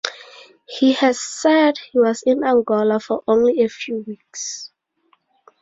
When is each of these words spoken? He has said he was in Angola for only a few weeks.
He 0.67 0.93
has 0.93 1.19
said 1.19 1.77
he 1.77 1.99
was 1.99 2.23
in 2.23 2.43
Angola 2.43 2.99
for 2.99 3.23
only 3.27 3.61
a 3.61 3.69
few 3.69 3.97
weeks. 4.07 4.71